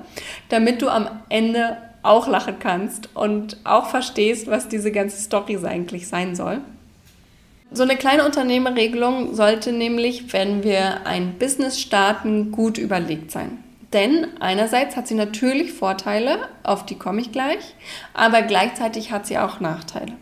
damit 0.50 0.82
du 0.82 0.88
am 0.88 1.08
Ende 1.28 1.78
auch 2.04 2.28
lachen 2.28 2.60
kannst 2.60 3.08
und 3.16 3.56
auch 3.64 3.86
verstehst, 3.86 4.46
was 4.46 4.68
diese 4.68 4.92
ganze 4.92 5.20
Story 5.20 5.58
eigentlich 5.64 6.06
sein 6.06 6.36
soll. 6.36 6.60
So 7.72 7.82
eine 7.82 7.96
kleine 7.96 8.24
Unternehmerregelung 8.24 9.34
sollte 9.34 9.72
nämlich, 9.72 10.32
wenn 10.32 10.62
wir 10.62 11.08
ein 11.08 11.40
Business 11.40 11.80
starten, 11.80 12.52
gut 12.52 12.78
überlegt 12.78 13.32
sein. 13.32 13.58
Denn 13.92 14.28
einerseits 14.38 14.94
hat 14.94 15.08
sie 15.08 15.16
natürlich 15.16 15.72
Vorteile, 15.72 16.38
auf 16.62 16.86
die 16.86 16.94
komme 16.94 17.20
ich 17.20 17.32
gleich, 17.32 17.74
aber 18.14 18.42
gleichzeitig 18.42 19.10
hat 19.10 19.26
sie 19.26 19.38
auch 19.38 19.58
Nachteile. 19.58 20.12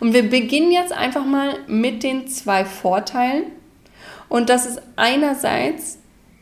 Und 0.00 0.12
wir 0.12 0.28
beginnen 0.28 0.72
jetzt 0.72 0.92
einfach 0.92 1.24
mal 1.24 1.58
mit 1.66 2.02
den 2.02 2.28
zwei 2.28 2.64
Vorteilen. 2.64 3.44
Und 4.28 4.48
das 4.48 4.66
ist 4.66 4.82
einerseits, 4.96 5.98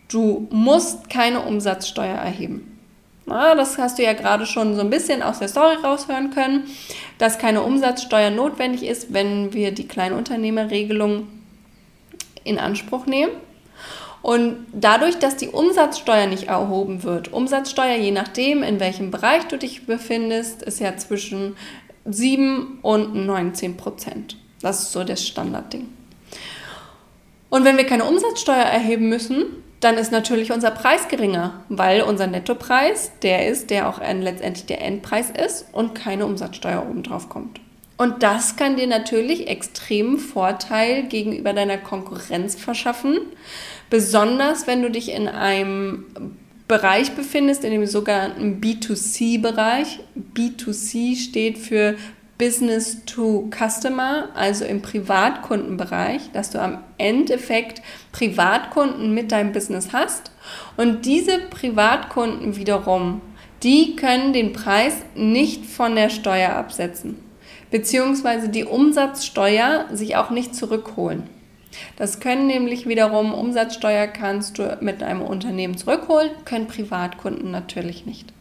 du 0.09 0.49
musst 0.51 1.11
keine 1.11 1.41
Umsatzsteuer 1.41 2.17
erheben. 2.17 2.71
Na, 3.27 3.55
das 3.55 3.79
hast 3.79 3.99
du 3.99 4.03
ja 4.03 4.13
gerade 4.13 4.45
schon 4.45 4.75
so 4.75 4.83
ein 4.83 4.91
bisschen 4.91 5.23
aus 5.23 5.39
der 5.39 5.49
Story 5.49 5.77
raushören 5.83 6.31
können, 6.31 6.65
dass 7.19 7.39
keine 7.39 7.63
Umsatzsteuer 7.63 8.31
notwendig 8.31 8.83
ist, 8.83 9.15
wenn 9.15 9.55
wir 9.55 9.73
die 9.73 9.89
Kleinunternehmerregelung 9.89 11.29
in 12.45 12.59
Anspruch 12.59 13.07
nehmen. 13.07 13.33
Und 14.21 14.67
dadurch, 14.73 15.19
dass 15.19 15.37
die 15.37 15.49
Umsatzsteuer 15.49 16.27
nicht 16.27 16.45
erhoben 16.45 17.03
wird, 17.03 17.33
Umsatzsteuer, 17.33 17.97
je 17.97 18.11
nachdem, 18.11 18.63
in 18.63 18.81
welchem 18.81 19.11
Bereich 19.11 19.45
du 19.45 19.59
dich 19.59 19.85
befindest, 19.85 20.63
ist 20.63 20.81
ja 20.81 20.97
zwischen 20.97 21.57
7 22.05 22.79
und 22.83 23.15
19 23.15 23.77
Prozent. 23.77 24.37
Das 24.61 24.83
ist 24.83 24.93
so 24.93 25.05
das 25.05 25.27
Standardding. 25.27 25.89
Und 27.51 27.65
wenn 27.65 27.77
wir 27.77 27.87
keine 27.87 28.05
Umsatzsteuer 28.05 28.65
erheben 28.65 29.09
müssen, 29.09 29.45
dann 29.81 29.99
ist 29.99 30.13
natürlich 30.13 30.51
unser 30.51 30.71
Preis 30.71 31.09
geringer, 31.09 31.63
weil 31.69 32.03
unser 32.03 32.27
Nettopreis 32.27 33.13
der 33.23 33.49
ist, 33.49 33.71
der 33.71 33.89
auch 33.89 34.01
letztendlich 34.01 34.67
der 34.67 34.81
Endpreis 34.81 35.31
ist 35.31 35.67
und 35.73 35.95
keine 35.95 36.25
Umsatzsteuer 36.25 36.87
obendrauf 36.89 37.29
kommt. 37.29 37.61
Und 37.97 38.23
das 38.23 38.57
kann 38.57 38.77
dir 38.77 38.87
natürlich 38.87 39.47
extremen 39.47 40.19
Vorteil 40.19 41.05
gegenüber 41.05 41.53
deiner 41.53 41.79
Konkurrenz 41.79 42.57
verschaffen, 42.57 43.19
besonders 43.91 44.67
wenn 44.67 44.83
du 44.83 44.91
dich 44.91 45.13
in 45.13 45.29
einem 45.29 46.37
Bereich 46.67 47.13
befindest, 47.13 47.65
in 47.65 47.73
dem 47.73 47.87
sogenannten 47.87 48.61
B2C-Bereich. 48.61 50.01
B2C 50.35 51.17
steht 51.17 51.59
für 51.59 51.97
Business 52.39 53.05
to 53.05 53.51
Customer, 53.51 54.31
also 54.35 54.65
im 54.65 54.83
Privatkundenbereich, 54.83 56.31
dass 56.33 56.51
du 56.51 56.61
am 56.61 56.83
Endeffekt 56.99 57.83
Privatkunden 58.13 59.15
mit 59.15 59.31
deinem 59.31 59.53
Business 59.53 59.93
hast. 59.93 60.33
Und 60.77 61.05
diese 61.05 61.39
Privatkunden 61.39 62.57
wiederum, 62.57 63.21
die 63.63 63.95
können 63.95 64.33
den 64.33 64.53
Preis 64.53 64.97
nicht 65.15 65.67
von 65.67 65.95
der 65.95 66.11
Steuer 66.11 66.51
absetzen, 66.51 67.19
beziehungsweise 67.71 68.49
die 68.49 68.65
Umsatzsteuer 68.65 69.87
sich 69.93 70.17
auch 70.17 70.31
nicht 70.31 70.55
zurückholen. 70.57 71.34
Das 71.97 72.21
können 72.21 72.47
nämlich 72.47 72.87
wiederum 72.87 73.35
Umsatzsteuer 73.35 74.07
kannst 74.07 74.59
du 74.59 74.79
mit 74.81 75.03
einem 75.03 75.23
Unternehmen 75.23 75.77
zurückholen, 75.77 76.31
können 76.45 76.67
Privatkunden 76.67 77.51
natürlich 77.51 78.07
nicht. 78.07 78.33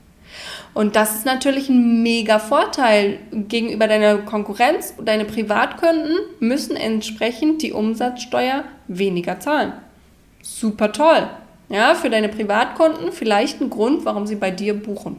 Und 0.73 0.95
das 0.95 1.15
ist 1.15 1.25
natürlich 1.25 1.69
ein 1.69 2.01
mega 2.01 2.39
Vorteil 2.39 3.19
gegenüber 3.31 3.87
deiner 3.87 4.17
Konkurrenz. 4.17 4.95
Deine 5.03 5.25
Privatkunden 5.25 6.17
müssen 6.39 6.75
entsprechend 6.75 7.61
die 7.61 7.71
Umsatzsteuer 7.71 8.63
weniger 8.87 9.39
zahlen. 9.39 9.73
Super 10.41 10.91
toll. 10.91 11.29
Ja, 11.69 11.95
für 11.95 12.09
deine 12.09 12.29
Privatkunden 12.29 13.11
vielleicht 13.11 13.61
ein 13.61 13.69
Grund, 13.69 14.05
warum 14.05 14.25
sie 14.25 14.35
bei 14.35 14.51
dir 14.51 14.73
buchen. 14.73 15.17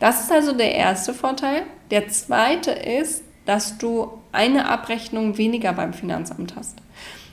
Das 0.00 0.22
ist 0.22 0.32
also 0.32 0.52
der 0.52 0.74
erste 0.74 1.12
Vorteil. 1.12 1.62
Der 1.90 2.08
zweite 2.08 2.70
ist, 2.70 3.24
dass 3.44 3.78
du 3.78 4.12
eine 4.30 4.68
Abrechnung 4.68 5.36
weniger 5.38 5.72
beim 5.72 5.92
Finanzamt 5.92 6.54
hast 6.54 6.78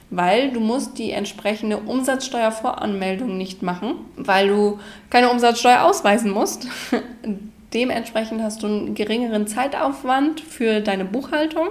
weil 0.10 0.52
du 0.52 0.60
musst 0.60 0.98
die 0.98 1.12
entsprechende 1.12 1.78
Umsatzsteuervoranmeldung 1.78 3.38
nicht 3.38 3.64
machen, 3.64 3.96
weil 4.16 4.48
du 4.48 4.80
keine 5.10 5.30
Umsatzsteuer 5.30 5.84
ausweisen 5.84 6.32
musst. 6.32 6.68
Dementsprechend 7.74 8.42
hast 8.42 8.64
du 8.64 8.68
einen 8.68 8.96
geringeren 8.96 9.48
Zeitaufwand 9.48 10.40
für 10.40 10.80
deine 10.80 11.06
Buchhaltung 11.06 11.68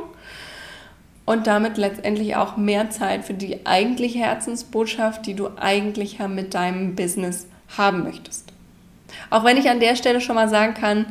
und 1.24 1.46
damit 1.46 1.78
letztendlich 1.78 2.36
auch 2.36 2.56
mehr 2.56 2.90
Zeit 2.90 3.24
für 3.24 3.34
die 3.34 3.64
eigentliche 3.64 4.18
Herzensbotschaft, 4.18 5.24
die 5.26 5.34
du 5.34 5.48
eigentlich 5.56 6.18
mit 6.18 6.52
deinem 6.54 6.94
Business 6.94 7.46
haben 7.78 8.02
möchtest. 8.02 8.52
Auch 9.30 9.44
wenn 9.44 9.56
ich 9.56 9.70
an 9.70 9.80
der 9.80 9.96
Stelle 9.96 10.20
schon 10.20 10.34
mal 10.34 10.48
sagen 10.48 10.74
kann, 10.74 11.06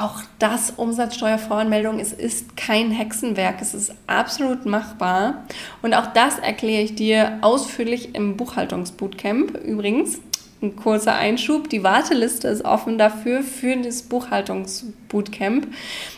auch 0.00 0.20
das 0.38 0.70
Umsatzsteuervoranmeldung, 0.70 1.98
es 1.98 2.12
ist 2.12 2.56
kein 2.56 2.90
Hexenwerk, 2.90 3.56
es 3.60 3.74
ist 3.74 3.92
absolut 4.06 4.66
machbar. 4.66 5.44
Und 5.82 5.94
auch 5.94 6.06
das 6.12 6.38
erkläre 6.38 6.82
ich 6.82 6.94
dir 6.94 7.38
ausführlich 7.40 8.14
im 8.14 8.36
Buchhaltungsbootcamp. 8.36 9.58
Übrigens, 9.64 10.20
ein 10.60 10.74
kurzer 10.74 11.14
Einschub, 11.14 11.68
die 11.70 11.84
Warteliste 11.84 12.48
ist 12.48 12.64
offen 12.64 12.98
dafür, 12.98 13.42
für 13.42 13.76
das 13.76 14.02
Buchhaltungsbootcamp. 14.02 15.68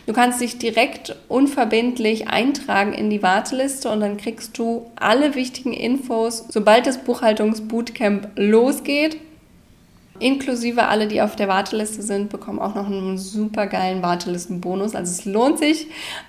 Du 0.07 0.13
kannst 0.15 0.41
dich 0.41 0.57
direkt 0.57 1.15
unverbindlich 1.29 2.29
eintragen 2.29 2.95
in 2.95 3.11
die 3.11 3.23
Warteliste 3.23 3.91
und 3.91 4.01
dann 4.01 4.17
kriegst 4.17 4.57
du 4.57 4.91
alle 4.97 5.35
wichtigen 5.35 5.75
Infos, 5.75 6.47
sobald 6.49 6.87
das 6.87 6.99
Buchhaltungsbootcamp 6.99 8.31
losgeht 8.37 9.19
Inklusive 10.21 10.87
alle, 10.87 11.09
die 11.09 11.23
auf 11.23 11.35
der 11.35 11.49
Warteliste 11.49 12.03
sind, 12.03 12.31
bekommen 12.31 12.59
auch 12.59 12.75
noch 12.75 12.87
einen 12.87 13.19
super 13.19 13.67
geilen 13.67 14.03
Wartelistenbonus. 14.03 14.95
Also 14.95 15.11
es 15.11 15.25
lohnt 15.25 15.59
sich. 15.59 15.89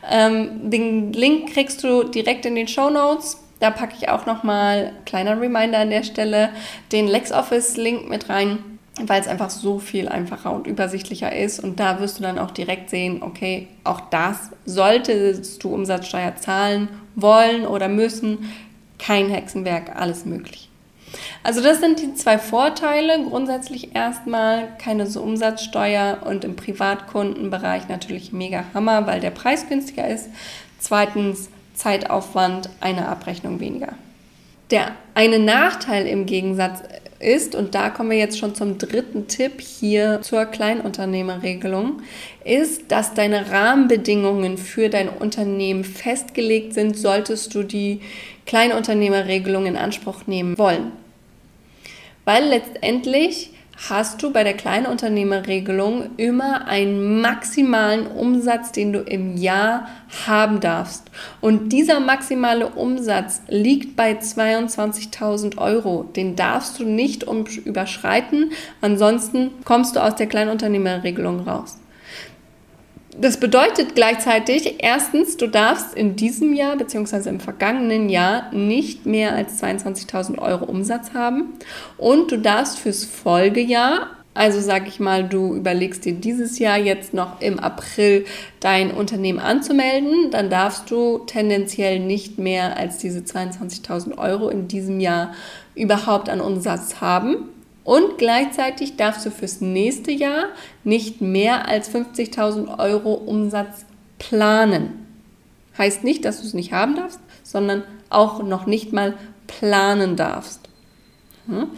Ähm, 0.09 0.69
den 0.71 1.13
Link 1.13 1.53
kriegst 1.53 1.83
du 1.83 2.03
direkt 2.03 2.45
in 2.45 2.55
den 2.55 2.67
Show 2.67 2.89
Notes. 2.89 3.37
Da 3.59 3.69
packe 3.69 3.93
ich 3.99 4.09
auch 4.09 4.25
nochmal, 4.25 4.93
kleiner 5.05 5.39
Reminder 5.39 5.79
an 5.79 5.91
der 5.91 6.03
Stelle, 6.03 6.49
den 6.91 7.07
LexOffice-Link 7.07 8.09
mit 8.09 8.27
rein. 8.29 8.57
weil 9.03 9.21
es 9.21 9.27
einfach 9.27 9.49
so 9.49 9.79
viel 9.79 10.09
einfacher 10.09 10.53
und 10.53 10.67
übersichtlicher 10.67 11.33
ist. 11.35 11.59
Und 11.63 11.79
da 11.79 11.99
wirst 11.99 12.19
du 12.19 12.23
dann 12.23 12.37
auch 12.37 12.51
direkt 12.51 12.89
sehen, 12.89 13.23
okay, 13.23 13.67
auch 13.83 14.01
das 14.09 14.51
solltest 14.65 15.63
du 15.63 15.73
Umsatzsteuer 15.73 16.35
zahlen 16.35 16.89
wollen 17.15 17.65
oder 17.65 17.87
müssen. 17.87 18.51
Kein 18.99 19.29
Hexenwerk, 19.29 19.95
alles 19.95 20.25
möglich. 20.25 20.70
Also 21.43 21.61
das 21.61 21.79
sind 21.79 21.99
die 21.99 22.13
zwei 22.13 22.37
Vorteile. 22.37 23.23
Grundsätzlich 23.23 23.95
erstmal 23.95 24.69
keine 24.77 25.07
so 25.07 25.21
Umsatzsteuer 25.21 26.19
und 26.25 26.43
im 26.43 26.55
Privatkundenbereich 26.55 27.87
natürlich 27.89 28.31
mega 28.31 28.65
Hammer, 28.73 29.07
weil 29.07 29.19
der 29.19 29.31
Preis 29.31 29.67
günstiger 29.67 30.07
ist. 30.07 30.29
Zweitens 30.79 31.49
Zeitaufwand, 31.73 32.69
eine 32.79 33.07
Abrechnung 33.07 33.59
weniger. 33.59 33.93
Der 34.69 34.91
eine 35.15 35.39
Nachteil 35.39 36.07
im 36.07 36.25
Gegensatz 36.25 36.81
ist, 37.19 37.55
und 37.55 37.75
da 37.75 37.89
kommen 37.89 38.09
wir 38.09 38.17
jetzt 38.17 38.39
schon 38.39 38.55
zum 38.55 38.77
dritten 38.77 39.27
Tipp 39.27 39.61
hier 39.61 40.21
zur 40.21 40.45
Kleinunternehmerregelung, 40.45 42.01
ist, 42.43 42.91
dass 42.91 43.13
deine 43.13 43.51
Rahmenbedingungen 43.51 44.57
für 44.57 44.89
dein 44.89 45.09
Unternehmen 45.09 45.83
festgelegt 45.83 46.73
sind, 46.73 46.97
solltest 46.97 47.53
du 47.53 47.63
die 47.63 48.01
Kleinunternehmerregelung 48.45 49.65
in 49.65 49.77
Anspruch 49.77 50.27
nehmen 50.27 50.57
wollen. 50.57 50.91
Weil 52.33 52.45
letztendlich 52.45 53.49
hast 53.89 54.23
du 54.23 54.31
bei 54.31 54.45
der 54.45 54.53
Kleinunternehmerregelung 54.53 56.11
immer 56.15 56.65
einen 56.65 57.19
maximalen 57.19 58.07
Umsatz, 58.07 58.71
den 58.71 58.93
du 58.93 58.99
im 58.99 59.35
Jahr 59.35 59.89
haben 60.25 60.61
darfst. 60.61 61.11
Und 61.41 61.73
dieser 61.73 61.99
maximale 61.99 62.69
Umsatz 62.69 63.41
liegt 63.49 63.97
bei 63.97 64.13
22.000 64.13 65.57
Euro. 65.57 66.03
Den 66.03 66.37
darfst 66.37 66.79
du 66.79 66.85
nicht 66.85 67.25
überschreiten, 67.65 68.53
ansonsten 68.79 69.51
kommst 69.65 69.97
du 69.97 69.99
aus 69.99 70.15
der 70.15 70.27
Kleinunternehmerregelung 70.27 71.41
raus. 71.41 71.80
Das 73.17 73.37
bedeutet 73.37 73.93
gleichzeitig, 73.93 74.75
erstens, 74.79 75.35
du 75.35 75.47
darfst 75.47 75.93
in 75.95 76.15
diesem 76.15 76.53
Jahr 76.53 76.77
bzw. 76.77 77.29
im 77.29 77.39
vergangenen 77.41 78.07
Jahr 78.07 78.53
nicht 78.53 79.05
mehr 79.05 79.35
als 79.35 79.61
22.000 79.61 80.39
Euro 80.39 80.65
Umsatz 80.65 81.13
haben 81.13 81.53
und 81.97 82.31
du 82.31 82.37
darfst 82.37 82.79
fürs 82.79 83.03
Folgejahr, 83.03 84.07
also 84.33 84.61
sag 84.61 84.87
ich 84.87 85.01
mal, 85.01 85.27
du 85.27 85.55
überlegst 85.55 86.05
dir 86.05 86.13
dieses 86.13 86.57
Jahr 86.57 86.77
jetzt 86.77 87.13
noch 87.13 87.41
im 87.41 87.59
April 87.59 88.25
dein 88.61 88.91
Unternehmen 88.91 89.39
anzumelden, 89.39 90.31
dann 90.31 90.49
darfst 90.49 90.89
du 90.89 91.19
tendenziell 91.27 91.99
nicht 91.99 92.39
mehr 92.39 92.77
als 92.77 92.97
diese 92.97 93.19
22.000 93.19 94.17
Euro 94.17 94.47
in 94.47 94.69
diesem 94.69 95.01
Jahr 95.01 95.33
überhaupt 95.75 96.29
an 96.29 96.39
Umsatz 96.39 97.01
haben. 97.01 97.49
Und 97.83 98.17
gleichzeitig 98.17 98.95
darfst 98.95 99.25
du 99.25 99.31
fürs 99.31 99.61
nächste 99.61 100.11
Jahr 100.11 100.45
nicht 100.83 101.21
mehr 101.21 101.67
als 101.67 101.93
50.000 101.93 102.79
Euro 102.79 103.13
Umsatz 103.13 103.85
planen. 104.19 105.07
Heißt 105.77 106.03
nicht, 106.03 106.25
dass 106.25 106.41
du 106.41 106.47
es 106.47 106.53
nicht 106.53 106.73
haben 106.73 106.95
darfst, 106.95 107.19
sondern 107.43 107.83
auch 108.09 108.43
noch 108.43 108.65
nicht 108.65 108.93
mal 108.93 109.17
planen 109.47 110.15
darfst. 110.15 110.61
Hm? 111.47 111.69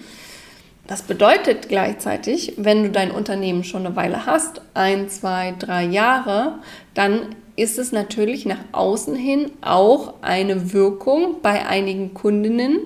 Das 0.88 1.04
bedeutet 1.04 1.70
gleichzeitig, 1.70 2.56
wenn 2.58 2.84
du 2.84 2.90
dein 2.90 3.12
Unternehmen 3.12 3.64
schon 3.64 3.86
eine 3.86 3.96
Weile 3.96 4.26
hast, 4.26 4.62
ein, 4.74 5.08
zwei, 5.10 5.56
drei 5.58 5.86
Jahre, 5.86 6.60
dann 6.94 7.36
ist 7.56 7.80
es 7.80 7.92
natürlich 7.92 8.46
nach 8.46 8.60
außen 8.74 9.16
hin 9.16 9.52
auch 9.62 10.16
eine 10.22 10.74
Wirkung 10.74 11.38
bei 11.42 11.66
einigen 11.66 12.14
Kundinnen, 12.14 12.80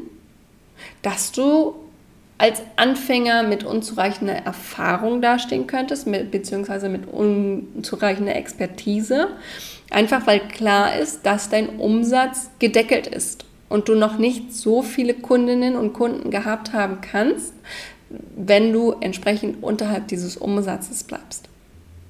dass 1.02 1.32
du 1.32 1.76
als 2.38 2.62
Anfänger 2.76 3.44
mit 3.44 3.64
unzureichender 3.64 4.36
Erfahrung 4.36 5.22
dastehen 5.22 5.66
könntest, 5.66 6.06
mit, 6.06 6.30
beziehungsweise 6.30 6.88
mit 6.88 7.08
unzureichender 7.08 8.36
Expertise. 8.36 9.30
Einfach 9.90 10.28
weil 10.28 10.40
klar 10.40 10.98
ist, 10.98 11.26
dass 11.26 11.50
dein 11.50 11.78
Umsatz 11.80 12.50
gedeckelt 12.60 13.08
ist 13.08 13.46
und 13.70 13.90
du 13.90 13.96
noch 13.96 14.18
nicht 14.18 14.54
so 14.54 14.82
viele 14.82 15.14
Kundinnen 15.14 15.76
und 15.76 15.94
Kunden 15.94 16.30
gehabt 16.30 16.74
haben 16.74 17.00
kannst, 17.02 17.54
wenn 18.10 18.72
du 18.72 18.94
entsprechend 19.00 19.64
unterhalb 19.64 20.08
dieses 20.08 20.38
Umsatzes 20.38 21.04
bleibst. 21.04 21.50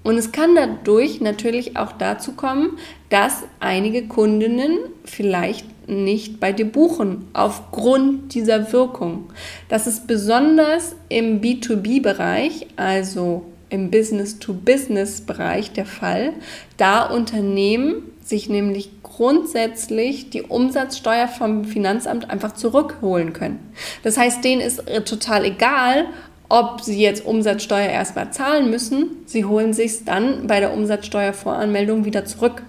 Und 0.07 0.17
es 0.17 0.31
kann 0.31 0.55
dadurch 0.55 1.19
natürlich 1.19 1.75
auch 1.75 1.91
dazu 1.91 2.31
kommen, 2.31 2.77
dass 3.09 3.43
einige 3.59 4.07
Kundinnen 4.07 4.77
vielleicht 5.03 5.65
nicht 5.89 6.39
bei 6.39 6.53
dir 6.53 6.63
buchen 6.63 7.27
aufgrund 7.33 8.33
dieser 8.33 8.71
Wirkung. 8.71 9.25
Das 9.67 9.85
ist 9.85 10.07
besonders 10.07 10.95
im 11.09 11.41
B2B-Bereich, 11.41 12.67
also 12.77 13.43
im 13.69 13.91
Business-to-Business-Bereich 13.91 15.73
der 15.73 15.85
Fall, 15.85 16.31
da 16.77 17.03
Unternehmen 17.03 17.95
sich 18.23 18.47
nämlich 18.47 18.89
grundsätzlich 19.03 20.29
die 20.29 20.43
Umsatzsteuer 20.43 21.27
vom 21.27 21.65
Finanzamt 21.65 22.29
einfach 22.29 22.53
zurückholen 22.53 23.33
können. 23.33 23.59
Das 24.03 24.17
heißt, 24.17 24.41
denen 24.41 24.61
ist 24.61 24.83
total 25.03 25.43
egal, 25.43 26.05
ob 26.49 26.81
sie 26.81 27.01
jetzt 27.01 27.25
Umsatzsteuer 27.25 27.89
erstmal 27.89 28.31
zahlen 28.31 28.69
müssen. 28.69 29.17
Sie 29.25 29.45
holen 29.45 29.73
sich 29.73 29.91
es 29.91 30.05
dann 30.05 30.47
bei 30.47 30.59
der 30.59 30.73
Umsatzsteuervoranmeldung 30.73 32.05
wieder 32.05 32.25
zurück. 32.25 32.63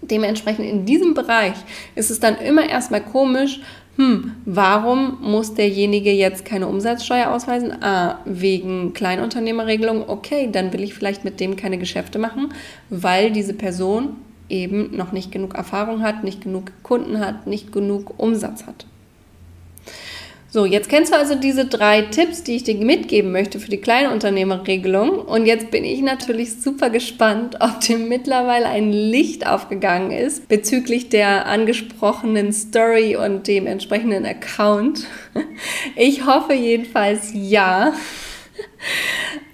Dementsprechend 0.00 0.66
in 0.66 0.84
diesem 0.84 1.14
Bereich 1.14 1.54
ist 1.94 2.10
es 2.10 2.18
dann 2.18 2.36
immer 2.38 2.68
erstmal 2.68 3.02
komisch, 3.02 3.60
hm, 3.96 4.32
warum 4.46 5.18
muss 5.20 5.52
derjenige 5.52 6.12
jetzt 6.12 6.46
keine 6.46 6.66
Umsatzsteuer 6.66 7.30
ausweisen? 7.30 7.82
Ah, 7.82 8.20
wegen 8.24 8.94
Kleinunternehmerregelung. 8.94 10.08
Okay, 10.08 10.48
dann 10.50 10.72
will 10.72 10.82
ich 10.82 10.94
vielleicht 10.94 11.24
mit 11.24 11.40
dem 11.40 11.56
keine 11.56 11.76
Geschäfte 11.76 12.18
machen, 12.18 12.54
weil 12.88 13.30
diese 13.32 13.52
Person 13.52 14.16
eben 14.48 14.96
noch 14.96 15.12
nicht 15.12 15.30
genug 15.30 15.54
Erfahrung 15.54 16.02
hat, 16.02 16.24
nicht 16.24 16.42
genug 16.42 16.72
Kunden 16.82 17.20
hat, 17.20 17.46
nicht 17.46 17.70
genug 17.70 18.14
Umsatz 18.18 18.66
hat. 18.66 18.86
So, 20.54 20.66
jetzt 20.66 20.90
kennst 20.90 21.10
du 21.10 21.16
also 21.16 21.34
diese 21.34 21.64
drei 21.64 22.02
Tipps, 22.02 22.42
die 22.42 22.56
ich 22.56 22.62
dir 22.62 22.74
mitgeben 22.74 23.32
möchte 23.32 23.58
für 23.58 23.70
die 23.70 23.80
Kleinunternehmerregelung. 23.80 25.20
Und 25.20 25.46
jetzt 25.46 25.70
bin 25.70 25.82
ich 25.82 26.02
natürlich 26.02 26.60
super 26.60 26.90
gespannt, 26.90 27.56
ob 27.60 27.80
dir 27.80 27.96
mittlerweile 27.96 28.66
ein 28.66 28.92
Licht 28.92 29.46
aufgegangen 29.46 30.10
ist 30.10 30.48
bezüglich 30.48 31.08
der 31.08 31.46
angesprochenen 31.46 32.52
Story 32.52 33.16
und 33.16 33.48
dem 33.48 33.66
entsprechenden 33.66 34.26
Account. 34.26 35.06
Ich 35.96 36.26
hoffe 36.26 36.52
jedenfalls 36.52 37.30
ja. 37.32 37.94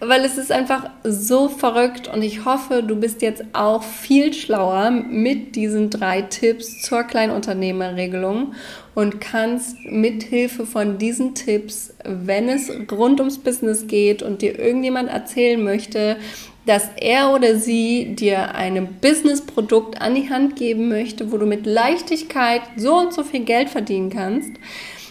Weil 0.01 0.25
es 0.25 0.39
ist 0.39 0.53
einfach 0.53 0.91
so 1.03 1.49
verrückt 1.49 2.07
und 2.07 2.23
ich 2.23 2.45
hoffe, 2.45 2.85
du 2.85 2.95
bist 2.95 3.21
jetzt 3.21 3.43
auch 3.53 3.83
viel 3.83 4.33
schlauer 4.33 4.91
mit 4.91 5.57
diesen 5.57 5.91
drei 5.91 6.23
Tipps 6.23 6.83
zur 6.83 7.03
Kleinunternehmerregelung 7.03 8.55
und 8.95 9.21
kannst 9.21 9.77
mithilfe 9.85 10.67
von 10.67 10.99
diesen 10.99 11.35
Tipps, 11.35 11.95
wenn 12.05 12.49
es 12.49 12.71
rund 12.93 13.19
ums 13.19 13.39
Business 13.39 13.89
geht 13.89 14.23
und 14.23 14.41
dir 14.41 14.57
irgendjemand 14.57 15.09
erzählen 15.09 15.63
möchte, 15.63 16.17
dass 16.65 16.91
er 16.97 17.33
oder 17.35 17.57
sie 17.57 18.15
dir 18.15 18.55
ein 18.55 18.99
Businessprodukt 19.01 20.01
an 20.01 20.15
die 20.15 20.31
Hand 20.31 20.55
geben 20.55 20.89
möchte, 20.89 21.33
wo 21.33 21.39
du 21.39 21.47
mit 21.47 21.67
Leichtigkeit 21.67 22.61
so 22.77 22.95
und 22.99 23.13
so 23.13 23.25
viel 23.25 23.41
Geld 23.41 23.71
verdienen 23.71 24.11
kannst, 24.11 24.53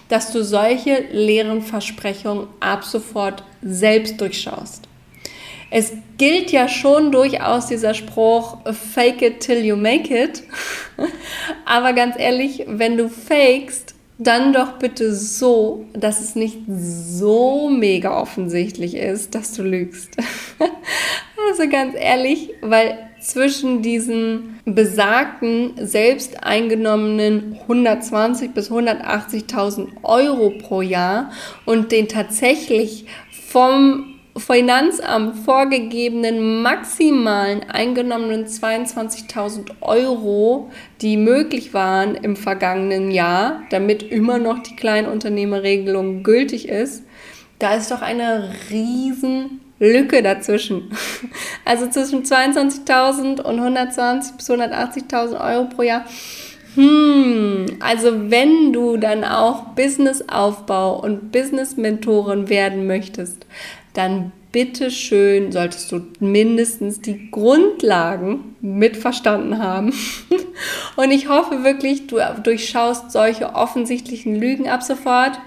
dass 0.10 0.32
du 0.32 0.43
solche 0.43 1.06
leeren 1.12 1.62
Versprechungen 1.62 2.48
ab 2.60 2.84
sofort 2.84 3.43
selbst 3.62 4.20
durchschaust. 4.22 4.88
Es 5.70 5.91
gilt 6.17 6.52
ja 6.52 6.70
schon 6.70 7.12
durchaus 7.12 7.67
dieser 7.67 7.93
Spruch, 7.93 8.58
fake 8.72 9.22
it 9.22 9.39
till 9.41 9.65
you 9.65 9.76
make 9.76 10.13
it. 10.13 10.43
Aber 11.65 11.93
ganz 11.93 12.15
ehrlich, 12.17 12.63
wenn 12.67 12.98
du 12.98 13.10
fakest, 13.10 13.93
dann 14.17 14.54
doch 14.54 14.80
bitte 14.80 15.13
so, 15.13 15.86
dass 15.93 16.22
es 16.22 16.36
nicht 16.36 16.58
so 16.67 17.70
mega 17.70 18.20
offensichtlich 18.20 18.96
ist, 18.96 19.36
dass 19.36 19.54
du 19.54 19.62
lügst. 19.62 20.10
also 21.50 21.70
ganz 21.70 21.96
ehrlich, 21.96 22.52
weil 22.62 23.07
zwischen 23.27 23.81
diesen 23.81 24.57
besagten 24.63 25.73
selbst 25.75 26.45
eingenommenen 26.45 27.57
120 27.63 28.53
bis 28.53 28.71
180.000 28.71 29.87
Euro 30.03 30.51
pro 30.61 30.81
Jahr 30.81 31.31
und 31.65 31.91
den 31.91 32.07
tatsächlich 32.07 33.05
vom 33.49 34.13
Finanzamt 34.37 35.35
vorgegebenen 35.39 36.61
maximalen 36.61 37.69
eingenommenen 37.69 38.45
22.000 38.45 39.71
Euro, 39.81 40.71
die 41.01 41.17
möglich 41.17 41.73
waren 41.73 42.15
im 42.15 42.37
vergangenen 42.37 43.11
Jahr, 43.11 43.63
damit 43.71 44.03
immer 44.03 44.37
noch 44.37 44.59
die 44.59 44.75
Kleinunternehmerregelung 44.77 46.23
gültig 46.23 46.69
ist, 46.69 47.03
da 47.59 47.75
ist 47.75 47.91
doch 47.91 48.01
eine 48.01 48.51
riesen 48.69 49.59
Lücke 49.79 50.21
dazwischen. 50.23 50.91
Also 51.65 51.87
zwischen 51.87 52.23
22.000 52.23 53.41
und 53.41 53.59
120.000 53.59 54.37
bis 54.37 54.49
180.000 54.49 55.53
Euro 55.53 55.65
pro 55.65 55.81
Jahr. 55.81 56.05
Hm, 56.75 57.65
also 57.81 58.29
wenn 58.31 58.71
du 58.71 58.95
dann 58.95 59.25
auch 59.25 59.69
Businessaufbau 59.75 61.01
und 61.01 61.33
Business-Mentorin 61.33 62.47
werden 62.47 62.87
möchtest, 62.87 63.45
dann 63.93 64.31
bitte 64.51 64.91
schön 64.91 65.51
solltest 65.51 65.91
du 65.91 66.01
mindestens 66.19 67.01
die 67.01 67.29
Grundlagen 67.31 68.55
mitverstanden 68.61 69.59
haben. 69.59 69.93
Und 70.95 71.11
ich 71.11 71.29
hoffe 71.29 71.63
wirklich, 71.63 72.07
du 72.07 72.17
durchschaust 72.43 73.11
solche 73.11 73.53
offensichtlichen 73.53 74.35
Lügen 74.35 74.67
ab 74.67 74.83
sofort 74.83 75.39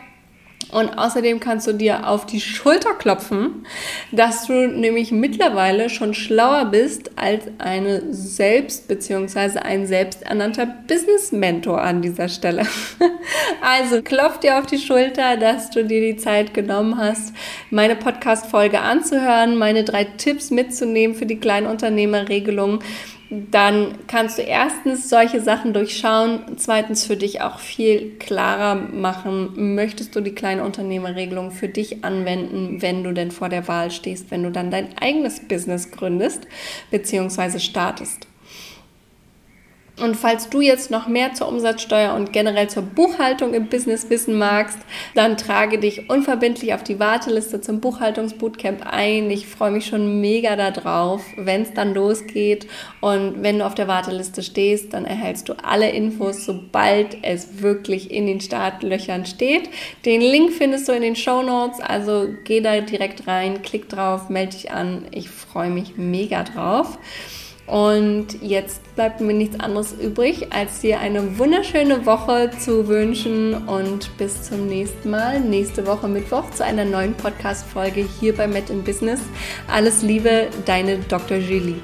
und 0.72 0.98
außerdem 0.98 1.40
kannst 1.40 1.66
du 1.66 1.72
dir 1.72 2.06
auf 2.08 2.26
die 2.26 2.40
Schulter 2.40 2.94
klopfen, 2.94 3.66
dass 4.12 4.46
du 4.46 4.68
nämlich 4.68 5.12
mittlerweile 5.12 5.90
schon 5.90 6.14
schlauer 6.14 6.66
bist 6.66 7.10
als 7.16 7.44
eine 7.58 8.02
selbst 8.12 8.88
bzw. 8.88 9.58
ein 9.60 9.86
selbsternannter 9.86 10.66
Business 10.66 11.32
Mentor 11.32 11.80
an 11.82 12.02
dieser 12.02 12.28
Stelle. 12.28 12.66
Also 13.62 14.02
klopf 14.02 14.40
dir 14.40 14.58
auf 14.58 14.66
die 14.66 14.78
Schulter, 14.78 15.36
dass 15.36 15.70
du 15.70 15.84
dir 15.84 16.00
die 16.00 16.16
Zeit 16.16 16.54
genommen 16.54 16.96
hast, 16.96 17.34
meine 17.70 17.94
Podcast-Folge 17.94 18.80
anzuhören, 18.80 19.56
meine 19.56 19.84
drei 19.84 20.04
Tipps 20.04 20.50
mitzunehmen 20.50 21.14
für 21.14 21.26
die 21.26 21.38
Kleinunternehmerregelung 21.38 22.80
dann 23.30 23.94
kannst 24.08 24.38
du 24.38 24.42
erstens 24.42 25.08
solche 25.08 25.40
Sachen 25.40 25.72
durchschauen, 25.72 26.56
zweitens 26.56 27.06
für 27.06 27.16
dich 27.16 27.40
auch 27.40 27.60
viel 27.60 28.16
klarer 28.18 28.74
machen, 28.74 29.74
möchtest 29.74 30.16
du 30.16 30.20
die 30.20 30.34
kleine 30.34 30.64
Unternehmerregelung 30.64 31.52
für 31.52 31.68
dich 31.68 32.04
anwenden, 32.04 32.82
wenn 32.82 33.04
du 33.04 33.12
denn 33.12 33.30
vor 33.30 33.48
der 33.48 33.68
Wahl 33.68 33.92
stehst, 33.92 34.32
wenn 34.32 34.42
du 34.42 34.50
dann 34.50 34.72
dein 34.72 34.98
eigenes 34.98 35.46
Business 35.46 35.92
gründest 35.92 36.48
bzw. 36.90 37.60
startest. 37.60 38.29
Und 40.00 40.16
falls 40.16 40.48
du 40.48 40.60
jetzt 40.60 40.90
noch 40.90 41.08
mehr 41.08 41.34
zur 41.34 41.48
Umsatzsteuer 41.48 42.14
und 42.14 42.32
generell 42.32 42.68
zur 42.68 42.82
Buchhaltung 42.82 43.52
im 43.52 43.66
Business 43.66 44.08
wissen 44.08 44.38
magst, 44.38 44.78
dann 45.14 45.36
trage 45.36 45.78
dich 45.78 46.08
unverbindlich 46.08 46.72
auf 46.72 46.82
die 46.82 46.98
Warteliste 46.98 47.60
zum 47.60 47.80
Buchhaltungsbootcamp 47.80 48.86
ein. 48.86 49.30
Ich 49.30 49.46
freue 49.46 49.70
mich 49.70 49.86
schon 49.86 50.20
mega 50.20 50.56
darauf, 50.56 51.22
wenn 51.36 51.62
es 51.62 51.74
dann 51.74 51.92
losgeht. 51.92 52.66
Und 53.00 53.42
wenn 53.42 53.58
du 53.58 53.66
auf 53.66 53.74
der 53.74 53.88
Warteliste 53.88 54.42
stehst, 54.42 54.94
dann 54.94 55.04
erhältst 55.04 55.48
du 55.48 55.54
alle 55.62 55.90
Infos, 55.90 56.46
sobald 56.46 57.18
es 57.22 57.60
wirklich 57.60 58.10
in 58.10 58.26
den 58.26 58.40
Startlöchern 58.40 59.26
steht. 59.26 59.68
Den 60.06 60.22
Link 60.22 60.52
findest 60.52 60.88
du 60.88 60.92
in 60.92 61.02
den 61.02 61.16
Show 61.16 61.42
Notes, 61.42 61.80
also 61.80 62.28
geh 62.44 62.60
da 62.60 62.80
direkt 62.80 63.26
rein, 63.26 63.62
klick 63.62 63.88
drauf, 63.88 64.30
melde 64.30 64.52
dich 64.52 64.70
an. 64.70 65.06
Ich 65.10 65.28
freue 65.28 65.70
mich 65.70 65.96
mega 65.96 66.42
drauf. 66.44 66.98
Und 67.70 68.42
jetzt 68.42 68.80
bleibt 68.96 69.20
mir 69.20 69.32
nichts 69.32 69.60
anderes 69.60 69.92
übrig, 69.92 70.52
als 70.52 70.80
dir 70.80 70.98
eine 70.98 71.38
wunderschöne 71.38 72.04
Woche 72.04 72.50
zu 72.58 72.88
wünschen 72.88 73.54
und 73.68 74.16
bis 74.18 74.42
zum 74.42 74.66
nächsten 74.66 75.10
Mal, 75.10 75.38
nächste 75.38 75.86
Woche 75.86 76.08
Mittwoch 76.08 76.50
zu 76.50 76.64
einer 76.64 76.84
neuen 76.84 77.14
Podcast-Folge 77.14 78.04
hier 78.18 78.34
bei 78.34 78.48
Met 78.48 78.70
in 78.70 78.82
Business. 78.82 79.20
Alles 79.72 80.02
Liebe, 80.02 80.48
deine 80.66 80.98
Dr. 80.98 81.36
Julie. 81.36 81.76